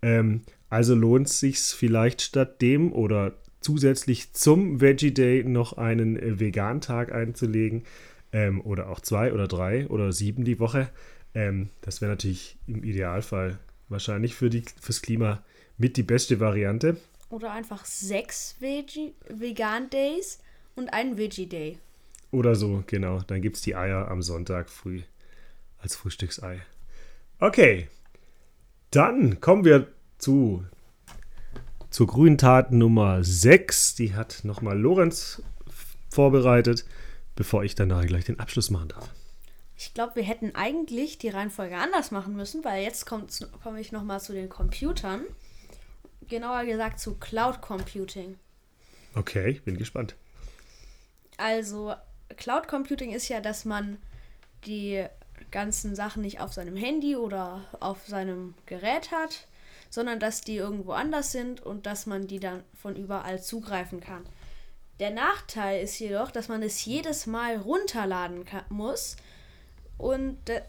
Ähm, 0.02 0.42
also 0.68 0.94
lohnt 0.94 1.28
es 1.28 1.40
sich 1.40 1.58
vielleicht 1.58 2.22
statt 2.22 2.62
dem 2.62 2.92
oder 2.92 3.34
zusätzlich 3.60 4.32
zum 4.32 4.80
Veggie 4.80 5.14
Day 5.14 5.44
noch 5.44 5.74
einen 5.74 6.16
äh, 6.16 6.40
Vegan-Tag 6.40 7.12
einzulegen. 7.12 7.84
Ähm, 8.32 8.62
oder 8.62 8.88
auch 8.88 9.00
zwei 9.00 9.32
oder 9.32 9.46
drei 9.46 9.86
oder 9.88 10.12
sieben 10.12 10.44
die 10.44 10.58
Woche. 10.58 10.88
Ähm, 11.34 11.68
das 11.82 12.00
wäre 12.00 12.12
natürlich 12.12 12.56
im 12.66 12.82
Idealfall 12.82 13.58
wahrscheinlich 13.88 14.34
für 14.34 14.50
die, 14.50 14.64
fürs 14.80 15.02
Klima 15.02 15.42
mit 15.76 15.96
die 15.96 16.02
beste 16.02 16.40
Variante. 16.40 16.96
Oder 17.32 17.52
einfach 17.52 17.86
sechs 17.86 18.56
Veggie 18.60 19.14
Vegan 19.26 19.88
Days 19.88 20.38
und 20.76 20.92
einen 20.92 21.16
Veggie 21.16 21.46
Day. 21.46 21.78
Oder 22.30 22.54
so, 22.54 22.84
genau. 22.86 23.20
Dann 23.26 23.40
gibt 23.40 23.56
es 23.56 23.62
die 23.62 23.74
Eier 23.74 24.08
am 24.08 24.20
Sonntag 24.20 24.68
früh 24.68 25.00
als 25.78 25.96
Frühstücksei. 25.96 26.60
Okay. 27.40 27.88
Dann 28.90 29.40
kommen 29.40 29.64
wir 29.64 29.88
zu 30.18 30.62
zur 31.88 32.06
Grüntat 32.06 32.70
Nummer 32.70 33.24
6. 33.24 33.94
Die 33.94 34.14
hat 34.14 34.40
nochmal 34.44 34.78
Lorenz 34.78 35.42
vorbereitet, 36.10 36.84
bevor 37.34 37.64
ich 37.64 37.74
dann 37.74 37.88
nachher 37.88 38.08
gleich 38.08 38.26
den 38.26 38.40
Abschluss 38.40 38.68
machen 38.68 38.88
darf. 38.88 39.08
Ich 39.78 39.94
glaube, 39.94 40.16
wir 40.16 40.22
hätten 40.22 40.54
eigentlich 40.54 41.16
die 41.16 41.30
Reihenfolge 41.30 41.78
anders 41.78 42.10
machen 42.10 42.36
müssen, 42.36 42.62
weil 42.62 42.82
jetzt 42.82 43.06
komme 43.06 43.24
komm 43.62 43.76
ich 43.76 43.90
nochmal 43.90 44.20
zu 44.20 44.34
den 44.34 44.50
Computern. 44.50 45.22
Genauer 46.28 46.64
gesagt 46.64 47.00
zu 47.00 47.14
Cloud 47.14 47.60
Computing. 47.60 48.38
Okay, 49.14 49.50
ich 49.50 49.62
bin 49.62 49.76
gespannt. 49.76 50.14
Also, 51.36 51.94
Cloud 52.36 52.68
Computing 52.68 53.12
ist 53.12 53.28
ja, 53.28 53.40
dass 53.40 53.64
man 53.64 53.98
die 54.66 55.04
ganzen 55.50 55.94
Sachen 55.94 56.22
nicht 56.22 56.40
auf 56.40 56.52
seinem 56.52 56.76
Handy 56.76 57.16
oder 57.16 57.64
auf 57.80 58.06
seinem 58.06 58.54
Gerät 58.66 59.10
hat, 59.10 59.46
sondern 59.90 60.20
dass 60.20 60.40
die 60.40 60.56
irgendwo 60.56 60.92
anders 60.92 61.32
sind 61.32 61.60
und 61.60 61.86
dass 61.86 62.06
man 62.06 62.26
die 62.26 62.40
dann 62.40 62.62
von 62.80 62.96
überall 62.96 63.42
zugreifen 63.42 64.00
kann. 64.00 64.24
Der 65.00 65.10
Nachteil 65.10 65.82
ist 65.82 65.98
jedoch, 65.98 66.30
dass 66.30 66.48
man 66.48 66.62
es 66.62 66.84
jedes 66.84 67.26
Mal 67.26 67.56
runterladen 67.56 68.44
kann, 68.44 68.64
muss 68.68 69.16
und, 69.98 70.48
äh, 70.48 70.62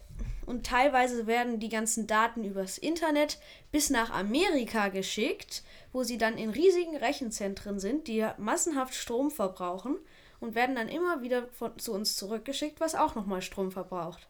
und 0.45 0.65
teilweise 0.65 1.27
werden 1.27 1.59
die 1.59 1.69
ganzen 1.69 2.07
Daten 2.07 2.43
übers 2.43 2.77
Internet 2.77 3.39
bis 3.71 3.89
nach 3.89 4.12
Amerika 4.12 4.89
geschickt, 4.89 5.63
wo 5.91 6.03
sie 6.03 6.17
dann 6.17 6.38
in 6.38 6.50
riesigen 6.50 6.95
Rechenzentren 6.97 7.79
sind, 7.79 8.07
die 8.07 8.25
massenhaft 8.38 8.93
Strom 8.93 9.31
verbrauchen 9.31 9.97
und 10.39 10.55
werden 10.55 10.75
dann 10.75 10.89
immer 10.89 11.21
wieder 11.21 11.47
von, 11.53 11.77
zu 11.77 11.93
uns 11.93 12.15
zurückgeschickt, 12.15 12.79
was 12.79 12.95
auch 12.95 13.15
nochmal 13.15 13.41
Strom 13.41 13.71
verbraucht. 13.71 14.27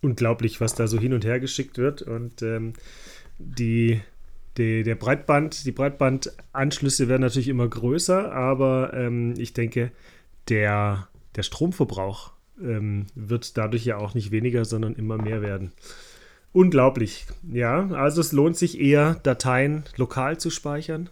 Unglaublich, 0.00 0.60
was 0.60 0.74
da 0.74 0.86
so 0.86 0.98
hin 0.98 1.12
und 1.12 1.24
her 1.24 1.40
geschickt 1.40 1.78
wird. 1.78 2.02
Und 2.02 2.42
ähm, 2.42 2.74
die, 3.38 4.00
die, 4.56 4.82
der 4.82 4.94
Breitband, 4.94 5.64
die 5.64 5.72
Breitbandanschlüsse 5.72 7.08
werden 7.08 7.22
natürlich 7.22 7.48
immer 7.48 7.68
größer, 7.68 8.32
aber 8.32 8.94
ähm, 8.94 9.34
ich 9.36 9.52
denke, 9.52 9.90
der, 10.48 11.08
der 11.34 11.42
Stromverbrauch 11.42 12.35
ähm, 12.60 13.06
wird 13.14 13.56
dadurch 13.56 13.84
ja 13.84 13.98
auch 13.98 14.14
nicht 14.14 14.30
weniger, 14.30 14.64
sondern 14.64 14.94
immer 14.94 15.18
mehr 15.18 15.42
werden. 15.42 15.72
Unglaublich. 16.52 17.26
Ja, 17.52 17.88
also 17.90 18.20
es 18.20 18.32
lohnt 18.32 18.56
sich 18.56 18.80
eher, 18.80 19.16
Dateien 19.22 19.84
lokal 19.96 20.38
zu 20.38 20.50
speichern 20.50 21.10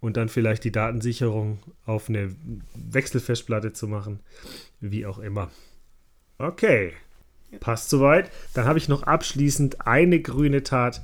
und 0.00 0.16
dann 0.16 0.28
vielleicht 0.28 0.64
die 0.64 0.72
Datensicherung 0.72 1.58
auf 1.86 2.08
eine 2.08 2.34
Wechselfestplatte 2.74 3.72
zu 3.72 3.86
machen, 3.86 4.20
wie 4.80 5.06
auch 5.06 5.18
immer. 5.18 5.50
Okay, 6.38 6.94
passt 7.60 7.90
soweit. 7.90 8.30
Dann 8.54 8.64
habe 8.64 8.78
ich 8.78 8.88
noch 8.88 9.02
abschließend 9.02 9.86
eine 9.86 10.20
grüne 10.20 10.62
Tat, 10.62 11.02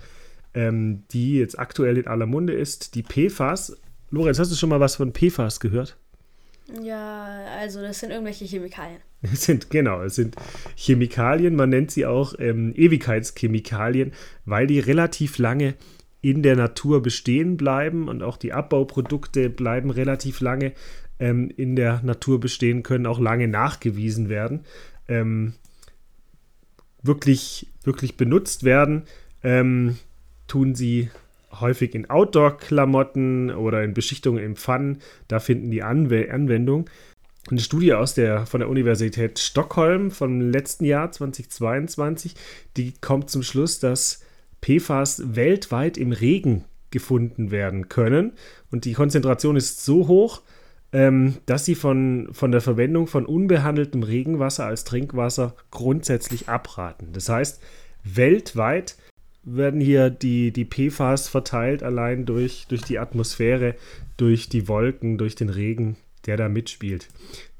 ähm, 0.54 1.04
die 1.10 1.36
jetzt 1.36 1.58
aktuell 1.58 1.98
in 1.98 2.06
aller 2.06 2.26
Munde 2.26 2.54
ist, 2.54 2.94
die 2.94 3.02
PFAS. 3.02 3.76
Lorenz, 4.10 4.38
hast 4.38 4.50
du 4.50 4.56
schon 4.56 4.70
mal 4.70 4.80
was 4.80 4.96
von 4.96 5.12
PFAS 5.12 5.60
gehört? 5.60 5.98
Ja, 6.82 7.44
also 7.58 7.80
das 7.80 8.00
sind 8.00 8.10
irgendwelche 8.10 8.44
Chemikalien. 8.44 9.00
Es 9.22 9.44
sind, 9.44 9.70
genau, 9.70 10.02
es 10.02 10.14
sind 10.16 10.36
Chemikalien, 10.76 11.56
man 11.56 11.70
nennt 11.70 11.90
sie 11.90 12.06
auch 12.06 12.34
ähm, 12.38 12.72
Ewigkeitschemikalien, 12.76 14.12
weil 14.44 14.66
die 14.66 14.78
relativ 14.78 15.38
lange 15.38 15.74
in 16.20 16.42
der 16.42 16.54
Natur 16.54 17.02
bestehen 17.02 17.56
bleiben 17.56 18.08
und 18.08 18.22
auch 18.22 18.36
die 18.36 18.52
Abbauprodukte 18.52 19.48
bleiben 19.50 19.90
relativ 19.90 20.40
lange 20.40 20.72
ähm, 21.18 21.50
in 21.56 21.76
der 21.76 22.02
Natur 22.02 22.40
bestehen, 22.40 22.82
können 22.82 23.06
auch 23.06 23.18
lange 23.18 23.48
nachgewiesen 23.48 24.28
werden. 24.28 24.64
Ähm, 25.08 25.54
wirklich, 27.02 27.68
wirklich 27.84 28.16
benutzt 28.16 28.64
werden, 28.64 29.04
ähm, 29.42 29.96
tun 30.46 30.74
sie 30.74 31.10
häufig 31.52 31.94
in 31.94 32.10
Outdoor-Klamotten 32.10 33.50
oder 33.50 33.82
in 33.82 33.94
Beschichtungen 33.94 34.42
im 34.42 34.56
Pfannen. 34.56 34.98
Da 35.28 35.38
finden 35.40 35.70
die 35.70 35.82
Anw 35.82 36.30
Anwendung. 36.30 36.88
Eine 37.48 37.60
Studie 37.60 37.94
aus 37.94 38.14
der, 38.14 38.44
von 38.46 38.60
der 38.60 38.68
Universität 38.68 39.38
Stockholm 39.38 40.10
vom 40.10 40.40
letzten 40.40 40.84
Jahr 40.84 41.12
2022, 41.12 42.34
die 42.76 42.92
kommt 43.00 43.30
zum 43.30 43.44
Schluss, 43.44 43.78
dass 43.78 44.24
PFAS 44.62 45.36
weltweit 45.36 45.96
im 45.96 46.10
Regen 46.10 46.64
gefunden 46.90 47.52
werden 47.52 47.88
können. 47.88 48.32
Und 48.72 48.84
die 48.84 48.94
Konzentration 48.94 49.54
ist 49.56 49.84
so 49.84 50.08
hoch, 50.08 50.42
ähm, 50.92 51.36
dass 51.46 51.64
sie 51.64 51.74
von, 51.74 52.28
von 52.32 52.50
der 52.50 52.60
Verwendung 52.60 53.06
von 53.06 53.26
unbehandeltem 53.26 54.02
Regenwasser 54.02 54.66
als 54.66 54.84
Trinkwasser 54.84 55.54
grundsätzlich 55.70 56.48
abraten. 56.48 57.12
Das 57.12 57.28
heißt, 57.28 57.60
weltweit 58.02 58.96
werden 59.46 59.80
hier 59.80 60.10
die, 60.10 60.50
die 60.50 60.64
PFAS 60.64 61.28
verteilt, 61.28 61.82
allein 61.82 62.26
durch, 62.26 62.66
durch 62.68 62.82
die 62.82 62.98
Atmosphäre, 62.98 63.76
durch 64.16 64.48
die 64.48 64.68
Wolken, 64.68 65.18
durch 65.18 65.36
den 65.36 65.48
Regen, 65.48 65.96
der 66.26 66.36
da 66.36 66.48
mitspielt. 66.48 67.08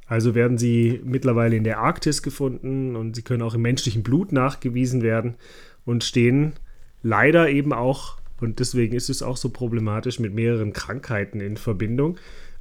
Also 0.06 0.34
werden 0.34 0.58
sie 0.58 1.00
mittlerweile 1.04 1.56
in 1.56 1.64
der 1.64 1.78
Arktis 1.78 2.22
gefunden 2.22 2.96
und 2.96 3.14
sie 3.14 3.22
können 3.22 3.42
auch 3.42 3.54
im 3.54 3.62
menschlichen 3.62 4.02
Blut 4.02 4.32
nachgewiesen 4.32 5.02
werden 5.02 5.36
und 5.84 6.04
stehen 6.04 6.54
leider 7.02 7.48
eben 7.48 7.72
auch, 7.72 8.18
und 8.40 8.58
deswegen 8.58 8.94
ist 8.94 9.08
es 9.08 9.22
auch 9.22 9.36
so 9.36 9.48
problematisch, 9.48 10.18
mit 10.18 10.34
mehreren 10.34 10.72
Krankheiten 10.72 11.40
in 11.40 11.56
Verbindung. 11.56 12.18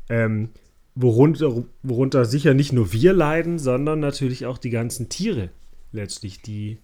Ähm, 0.07 0.49
worunter, 0.93 1.65
worunter 1.81 2.25
sicher 2.25 2.53
nicht 2.53 2.73
nur 2.73 2.93
wir 2.93 3.13
leiden, 3.13 3.57
sondern 3.57 3.99
natürlich 3.99 4.45
auch 4.45 4.59
die 4.59 4.69
ganzen 4.69 5.09
Tiere 5.09 5.49
letztlich, 5.91 6.41
die, 6.41 6.77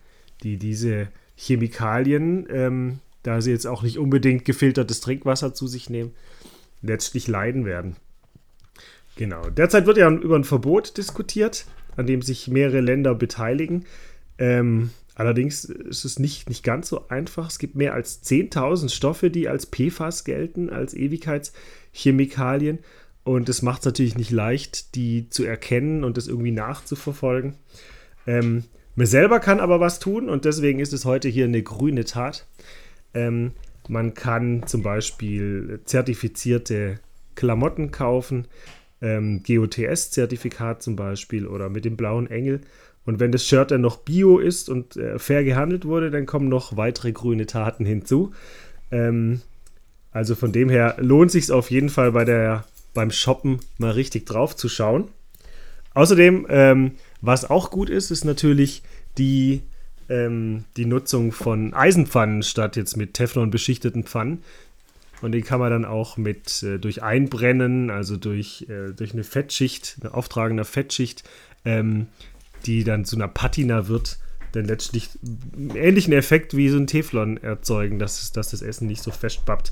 die 0.43 0.57
diese 0.57 1.09
Chemikalien, 1.41 2.45
ähm, 2.51 2.99
da 3.23 3.41
sie 3.41 3.49
jetzt 3.51 3.65
auch 3.65 3.81
nicht 3.81 3.97
unbedingt 3.97 4.45
gefiltertes 4.45 5.01
Trinkwasser 5.01 5.55
zu 5.55 5.65
sich 5.65 5.89
nehmen, 5.89 6.11
letztlich 6.83 7.27
leiden 7.27 7.65
werden. 7.65 7.95
Genau. 9.15 9.49
Derzeit 9.49 9.87
wird 9.87 9.97
ja 9.97 10.09
über 10.09 10.35
ein 10.35 10.43
Verbot 10.43 10.97
diskutiert, 10.97 11.65
an 11.97 12.05
dem 12.05 12.21
sich 12.21 12.47
mehrere 12.47 12.81
Länder 12.81 13.15
beteiligen. 13.15 13.85
Ähm, 14.37 14.91
allerdings 15.15 15.65
ist 15.65 16.05
es 16.05 16.19
nicht, 16.19 16.47
nicht 16.47 16.63
ganz 16.63 16.89
so 16.89 17.07
einfach. 17.09 17.49
Es 17.49 17.57
gibt 17.57 17.75
mehr 17.75 17.95
als 17.95 18.23
10.000 18.23 18.89
Stoffe, 18.89 19.31
die 19.31 19.49
als 19.49 19.65
PFAS 19.65 20.23
gelten, 20.23 20.69
als 20.69 20.93
Ewigkeitschemikalien. 20.93 22.79
Und 23.23 23.49
es 23.49 23.63
macht 23.63 23.79
es 23.79 23.85
natürlich 23.85 24.15
nicht 24.15 24.31
leicht, 24.31 24.95
die 24.95 25.29
zu 25.29 25.43
erkennen 25.43 26.03
und 26.03 26.17
das 26.17 26.27
irgendwie 26.27 26.51
nachzuverfolgen. 26.51 27.55
Ähm, 28.27 28.63
mir 29.01 29.07
selber 29.07 29.39
kann 29.39 29.59
aber 29.59 29.79
was 29.79 29.97
tun 29.97 30.29
und 30.29 30.45
deswegen 30.45 30.77
ist 30.77 30.93
es 30.93 31.05
heute 31.05 31.27
hier 31.27 31.45
eine 31.45 31.63
grüne 31.63 32.05
Tat. 32.05 32.45
Ähm, 33.15 33.53
man 33.89 34.13
kann 34.13 34.67
zum 34.67 34.83
Beispiel 34.83 35.79
zertifizierte 35.85 36.99
Klamotten 37.33 37.89
kaufen, 37.89 38.45
ähm, 39.01 39.41
GOTS-Zertifikat 39.41 40.83
zum 40.83 40.95
Beispiel 40.95 41.47
oder 41.47 41.67
mit 41.67 41.83
dem 41.83 41.97
blauen 41.97 42.29
Engel 42.29 42.61
Und 43.03 43.19
wenn 43.19 43.31
das 43.31 43.43
Shirt 43.43 43.71
dann 43.71 43.81
noch 43.81 43.97
bio 43.97 44.37
ist 44.37 44.69
und 44.69 44.97
äh, 44.97 45.17
fair 45.17 45.43
gehandelt 45.43 45.85
wurde, 45.85 46.11
dann 46.11 46.27
kommen 46.27 46.47
noch 46.47 46.77
weitere 46.77 47.11
grüne 47.11 47.47
Taten 47.47 47.85
hinzu. 47.85 48.33
Ähm, 48.91 49.41
also 50.11 50.35
von 50.35 50.51
dem 50.51 50.69
her 50.69 50.97
lohnt 50.99 51.31
sich 51.31 51.51
auf 51.51 51.71
jeden 51.71 51.89
Fall 51.89 52.11
bei 52.11 52.23
der, 52.23 52.65
beim 52.93 53.09
Shoppen 53.09 53.61
mal 53.79 53.93
richtig 53.93 54.27
drauf 54.27 54.55
zu 54.55 54.69
schauen. 54.69 55.07
Außerdem, 55.95 56.45
ähm, 56.49 56.91
was 57.19 57.49
auch 57.49 57.71
gut 57.71 57.89
ist, 57.89 58.11
ist 58.11 58.25
natürlich 58.25 58.83
die, 59.17 59.61
ähm, 60.09 60.65
die 60.77 60.85
Nutzung 60.85 61.31
von 61.31 61.73
Eisenpfannen 61.73 62.43
statt 62.43 62.75
jetzt 62.75 62.97
mit 62.97 63.13
Teflon 63.13 63.51
beschichteten 63.51 64.03
Pfannen. 64.03 64.43
Und 65.21 65.33
die 65.33 65.41
kann 65.41 65.59
man 65.59 65.69
dann 65.69 65.85
auch 65.85 66.17
mit 66.17 66.63
äh, 66.63 66.79
durch 66.79 67.03
Einbrennen, 67.03 67.91
also 67.91 68.17
durch, 68.17 68.65
äh, 68.69 68.93
durch 68.93 69.13
eine 69.13 69.23
Fettschicht, 69.23 69.97
eine 70.01 70.13
auftragende 70.13 70.65
Fettschicht, 70.65 71.23
ähm, 71.63 72.07
die 72.65 72.83
dann 72.83 73.05
zu 73.05 73.15
einer 73.15 73.27
Patina 73.27 73.87
wird, 73.87 74.17
dann 74.51 74.65
letztlich 74.65 75.09
einen 75.55 75.75
ähnlichen 75.75 76.13
Effekt 76.13 76.55
wie 76.57 76.69
so 76.69 76.77
ein 76.77 76.87
Teflon 76.87 77.37
erzeugen, 77.37 77.99
dass, 77.99 78.31
dass 78.31 78.49
das 78.49 78.61
Essen 78.61 78.87
nicht 78.87 79.03
so 79.03 79.11
festbappt 79.11 79.71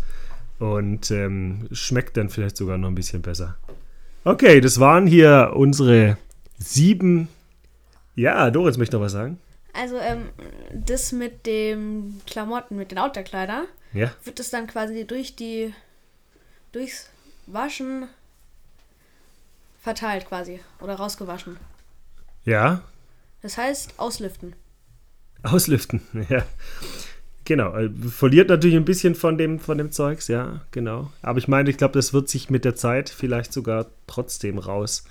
und 0.60 1.10
ähm, 1.12 1.67
schmeckt 1.72 2.17
dann 2.17 2.29
vielleicht 2.29 2.58
sogar 2.58 2.77
noch 2.77 2.89
ein 2.89 2.96
bisschen 2.96 3.22
besser. 3.22 3.58
Okay, 4.24 4.62
das 4.62 4.79
waren 4.79 5.08
hier 5.08 5.53
unsere 5.55 6.17
sieben. 6.58 7.27
Ja, 8.19 8.51
Doris 8.51 8.77
möchte 8.77 8.97
noch 8.97 9.03
was 9.03 9.13
sagen. 9.13 9.39
Also, 9.73 9.97
ähm, 9.97 10.29
das 10.73 11.11
mit 11.11 11.45
dem 11.45 12.19
Klamotten, 12.27 12.75
mit 12.75 12.91
den 12.91 12.97
Outdoor-Kleidern, 12.97 13.65
Ja. 13.93 14.11
wird 14.25 14.39
es 14.39 14.49
dann 14.49 14.67
quasi 14.67 15.05
durch 15.05 15.35
die, 15.35 15.73
durchs 16.71 17.09
Waschen 17.47 18.07
verteilt 19.81 20.27
quasi 20.27 20.59
oder 20.81 20.95
rausgewaschen. 20.95 21.57
Ja, 22.43 22.81
Das 23.41 23.57
heißt 23.57 23.93
auslüften. 23.97 24.53
auslüften. 25.43 26.01
Ja. 26.29 26.45
Genau. 27.45 27.75
äh, 27.75 27.89
Verliert 28.09 28.49
natürlich 28.49 28.75
ein 28.75 28.85
bisschen 28.85 29.15
von 29.15 29.38
dem, 29.38 29.59
von 29.59 29.77
dem 29.77 29.91
Zeugs, 29.91 30.27
ja, 30.27 30.61
genau. 30.71 31.11
Aber 31.21 31.39
ich 31.39 31.47
meine, 31.47 31.69
ich 31.69 31.77
glaube, 31.77 31.93
das 31.93 32.11
wird 32.13 32.27
sich 32.29 32.49
mit 32.49 32.65
der 32.65 32.75
Zeit 32.75 33.09
vielleicht 33.09 33.53
sogar 33.53 33.88
trotzdem 34.07 34.57
raus, 34.59 35.03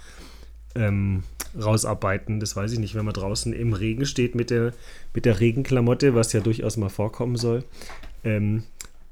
ähm, 0.75 1.23
rausarbeiten. 1.61 2.41
Das 2.41 2.57
weiß 2.57 2.73
ich 2.73 2.79
nicht, 2.79 2.95
wenn 2.95 3.05
man 3.05 3.15
draußen 3.15 3.53
im 3.53 3.73
Regen 3.73 4.07
steht 4.07 4.35
mit 4.35 4.51
der, 4.51 4.73
mit 5.15 5.25
der 5.25 5.41
Regenklamotte, 5.41 6.15
was 6.15 6.33
ja 6.33 6.41
durchaus 6.41 6.77
mal 6.77 6.89
vorkommen 6.89 7.37
soll. 7.37 7.65
Ähm, 8.25 8.65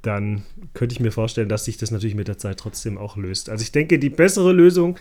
dann 0.03 0.45
könnte 0.73 0.93
ich 0.93 1.01
mir 1.01 1.11
vorstellen, 1.11 1.49
dass 1.49 1.65
sich 1.65 1.79
das 1.79 1.91
natürlich 1.91 2.15
mit 2.15 2.29
der 2.29 2.39
Zeit 2.39 2.59
trotzdem 2.59 2.97
auch 2.97 3.17
löst. 3.17 3.51
Also 3.51 3.63
ich 3.63 3.73
denke, 3.73 3.99
die 3.99 4.11
bessere 4.11 4.53
Lösung 4.53 4.99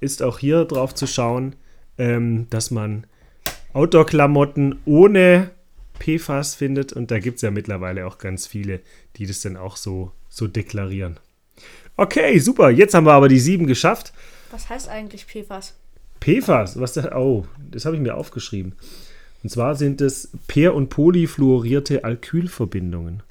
ist 0.00 0.22
auch 0.22 0.38
hier 0.38 0.64
drauf 0.64 0.94
zu 0.94 1.06
schauen, 1.06 1.56
ähm, 1.98 2.46
dass 2.50 2.70
man 2.70 3.06
Outdoor-Klamotten 3.74 4.78
ohne 4.86 5.50
PFAS 5.98 6.54
findet. 6.54 6.92
Und 6.92 7.10
da 7.10 7.18
gibt 7.18 7.36
es 7.36 7.42
ja 7.42 7.50
mittlerweile 7.50 8.06
auch 8.06 8.18
ganz 8.18 8.46
viele, 8.46 8.80
die 9.16 9.26
das 9.26 9.40
dann 9.40 9.56
auch 9.56 9.76
so, 9.76 10.12
so 10.28 10.46
deklarieren. 10.46 11.18
Okay, 11.96 12.38
super. 12.38 12.70
Jetzt 12.70 12.94
haben 12.94 13.06
wir 13.06 13.12
aber 13.12 13.28
die 13.28 13.40
sieben 13.40 13.66
geschafft. 13.66 14.12
Was 14.50 14.68
heißt 14.68 14.88
eigentlich 14.88 15.26
PFAS? 15.26 15.74
PFAS, 16.26 16.78
was 16.80 16.94
da, 16.94 17.16
oh, 17.16 17.46
das 17.70 17.84
habe 17.84 17.94
ich 17.94 18.02
mir 18.02 18.16
aufgeschrieben. 18.16 18.72
Und 19.44 19.50
zwar 19.50 19.76
sind 19.76 20.00
es 20.00 20.32
per- 20.48 20.74
und 20.74 20.88
polyfluorierte 20.88 22.02
Alkylverbindungen. 22.02 23.22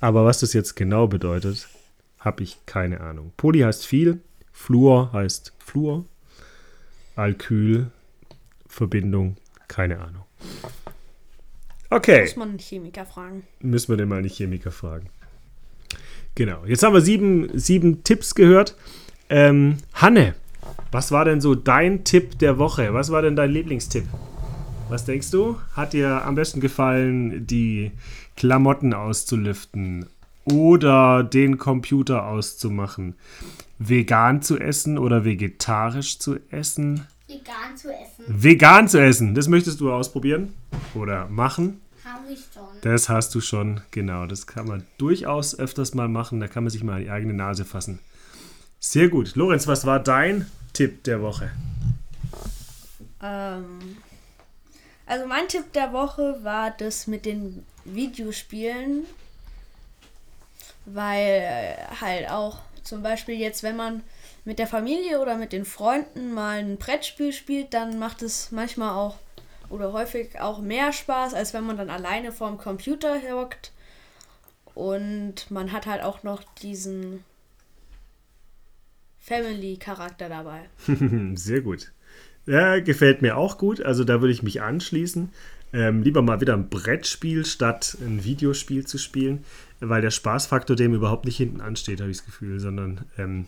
Aber 0.00 0.24
was 0.24 0.40
das 0.40 0.54
jetzt 0.54 0.76
genau 0.76 1.08
bedeutet, 1.08 1.68
habe 2.18 2.42
ich 2.42 2.56
keine 2.64 3.02
Ahnung. 3.02 3.32
Poly 3.36 3.60
heißt 3.60 3.84
viel, 3.84 4.20
Fluor 4.50 5.12
heißt 5.12 5.52
Fluor, 5.58 6.06
Alkylverbindung, 7.16 9.36
keine 9.68 10.00
Ahnung. 10.00 10.22
Okay. 11.90 12.22
Muss 12.22 12.36
man 12.36 12.48
einen 12.48 12.58
Chemiker 12.58 13.04
fragen. 13.04 13.42
Müssen 13.60 13.90
wir 13.90 13.98
den 13.98 14.08
mal 14.08 14.22
nicht 14.22 14.38
Chemiker 14.38 14.70
fragen. 14.70 15.10
Genau. 16.34 16.64
Jetzt 16.64 16.82
haben 16.82 16.94
wir 16.94 17.02
sieben, 17.02 17.50
sieben 17.58 18.04
Tipps 18.04 18.34
gehört. 18.34 18.74
Ähm, 19.28 19.76
Hanne, 19.92 20.34
was 20.96 21.12
war 21.12 21.26
denn 21.26 21.42
so 21.42 21.54
dein 21.54 22.04
Tipp 22.04 22.38
der 22.38 22.56
Woche? 22.56 22.94
Was 22.94 23.12
war 23.12 23.20
denn 23.20 23.36
dein 23.36 23.50
Lieblingstipp? 23.50 24.06
Was 24.88 25.04
denkst 25.04 25.30
du? 25.30 25.60
Hat 25.74 25.92
dir 25.92 26.24
am 26.24 26.36
besten 26.36 26.58
gefallen, 26.58 27.46
die 27.46 27.92
Klamotten 28.34 28.94
auszulüften 28.94 30.06
oder 30.46 31.22
den 31.22 31.58
Computer 31.58 32.24
auszumachen? 32.24 33.14
Vegan 33.78 34.40
zu 34.40 34.56
essen 34.56 34.96
oder 34.96 35.26
vegetarisch 35.26 36.18
zu 36.18 36.36
essen? 36.50 37.06
Vegan 37.28 37.76
zu 37.76 37.88
essen. 37.88 38.24
Vegan 38.26 38.88
zu 38.88 38.98
essen, 38.98 39.34
das 39.34 39.48
möchtest 39.48 39.82
du 39.82 39.92
ausprobieren 39.92 40.54
oder 40.94 41.28
machen? 41.28 41.82
Habe 42.06 42.32
ich 42.32 42.40
schon. 42.54 42.62
Das 42.80 43.10
hast 43.10 43.34
du 43.34 43.42
schon, 43.42 43.82
genau. 43.90 44.24
Das 44.24 44.46
kann 44.46 44.66
man 44.66 44.84
durchaus 44.96 45.58
öfters 45.58 45.92
mal 45.92 46.08
machen. 46.08 46.40
Da 46.40 46.48
kann 46.48 46.64
man 46.64 46.70
sich 46.70 46.82
mal 46.82 46.94
an 46.94 47.02
die 47.02 47.10
eigene 47.10 47.34
Nase 47.34 47.66
fassen. 47.66 47.98
Sehr 48.80 49.10
gut. 49.10 49.34
Lorenz, 49.36 49.66
was 49.66 49.84
war 49.84 50.00
dein 50.00 50.46
Tipp 50.76 51.04
der 51.04 51.22
Woche? 51.22 51.50
Ähm, 53.22 53.96
also 55.06 55.26
mein 55.26 55.48
Tipp 55.48 55.72
der 55.72 55.94
Woche 55.94 56.44
war 56.44 56.70
das 56.70 57.06
mit 57.06 57.24
den 57.24 57.64
Videospielen, 57.86 59.06
weil 60.84 61.78
halt 61.98 62.28
auch 62.30 62.58
zum 62.82 63.02
Beispiel 63.02 63.36
jetzt, 63.36 63.62
wenn 63.62 63.76
man 63.76 64.02
mit 64.44 64.58
der 64.58 64.66
Familie 64.66 65.18
oder 65.22 65.36
mit 65.36 65.54
den 65.54 65.64
Freunden 65.64 66.34
mal 66.34 66.58
ein 66.58 66.76
Brettspiel 66.76 67.32
spielt, 67.32 67.72
dann 67.72 67.98
macht 67.98 68.20
es 68.20 68.52
manchmal 68.52 68.90
auch 68.90 69.16
oder 69.70 69.94
häufig 69.94 70.38
auch 70.42 70.58
mehr 70.58 70.92
Spaß, 70.92 71.32
als 71.32 71.54
wenn 71.54 71.64
man 71.64 71.78
dann 71.78 71.88
alleine 71.88 72.32
vorm 72.32 72.58
Computer 72.58 73.22
hockt. 73.32 73.72
Und 74.74 75.50
man 75.50 75.72
hat 75.72 75.86
halt 75.86 76.02
auch 76.02 76.22
noch 76.22 76.42
diesen 76.60 77.24
Family-Charakter 79.26 80.28
dabei. 80.28 80.68
Sehr 81.34 81.60
gut. 81.60 81.92
Ja, 82.46 82.78
gefällt 82.78 83.22
mir 83.22 83.36
auch 83.36 83.58
gut. 83.58 83.80
Also 83.80 84.04
da 84.04 84.20
würde 84.20 84.32
ich 84.32 84.44
mich 84.44 84.62
anschließen. 84.62 85.30
Ähm, 85.72 86.02
lieber 86.02 86.22
mal 86.22 86.40
wieder 86.40 86.54
ein 86.54 86.68
Brettspiel 86.68 87.44
statt 87.44 87.98
ein 88.00 88.22
Videospiel 88.22 88.86
zu 88.86 88.98
spielen, 88.98 89.44
weil 89.80 90.00
der 90.00 90.12
Spaßfaktor 90.12 90.76
dem 90.76 90.94
überhaupt 90.94 91.24
nicht 91.24 91.36
hinten 91.36 91.60
ansteht, 91.60 92.00
habe 92.00 92.10
ich 92.10 92.18
das 92.18 92.26
Gefühl, 92.26 92.60
sondern 92.60 93.04
ähm, 93.18 93.46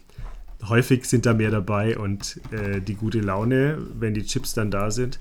häufig 0.69 1.05
sind 1.05 1.27
da 1.27 1.33
mehr 1.33 1.53
dabei 1.53 1.97
und 1.97 2.41
äh, 2.51 2.81
die 2.81 2.97
gute 2.97 3.21
Laune, 3.21 3.79
wenn 3.95 4.14
die 4.14 4.25
Chips 4.25 4.53
dann 4.53 4.73
da 4.73 4.91
sind, 4.91 5.21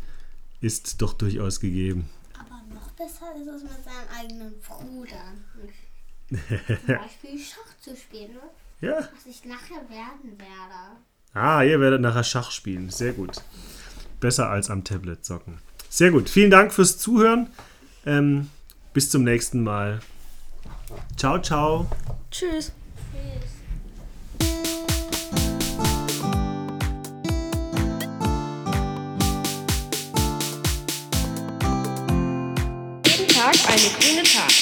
ist 0.59 1.03
doch 1.03 1.13
durchaus 1.13 1.59
gegeben. 1.59 2.09
Aber 2.33 2.63
noch 2.73 2.89
besser 2.93 3.27
ist 3.39 3.47
es 3.47 3.61
mit 3.61 3.83
seinem 3.83 4.09
eigenen 4.19 4.53
Bruder. 4.59 5.33
Zum 6.29 6.95
Beispiel 6.95 7.39
Schach 7.39 7.79
zu 7.79 7.95
spielen, 7.95 8.33
ne? 8.33 8.41
Ja. 8.79 8.97
was 8.97 9.25
ich 9.25 9.43
nachher 9.45 9.89
werden 9.89 10.37
werde. 10.37 10.97
Ah, 11.33 11.63
ihr 11.63 11.79
werdet 11.79 12.01
nachher 12.01 12.23
Schach 12.23 12.51
spielen. 12.51 12.89
Sehr 12.89 13.13
gut. 13.13 13.41
Besser 14.19 14.49
als 14.49 14.69
am 14.69 14.83
Tablet 14.83 15.25
zocken. 15.25 15.59
Sehr 15.89 16.11
gut. 16.11 16.29
Vielen 16.29 16.51
Dank 16.51 16.73
fürs 16.73 16.97
Zuhören. 16.97 17.49
Ähm, 18.05 18.49
bis 18.93 19.09
zum 19.09 19.23
nächsten 19.23 19.63
Mal. 19.63 19.99
Ciao, 21.15 21.39
ciao. 21.41 21.87
Tschüss! 22.31 22.71
Tschüss. 23.11 23.51
Jeden 33.05 33.27
Tag 33.27 33.55
eine 33.67 33.89
grüne 33.99 34.23
Tat. 34.23 34.56